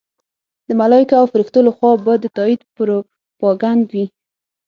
د 0.67 0.69
ملایکو 0.81 1.15
او 1.21 1.25
فرښتو 1.31 1.59
لخوا 1.67 1.91
به 2.05 2.13
د 2.19 2.25
تایید 2.37 2.61
پروپاګند 2.75 3.83
وي. 3.93 4.05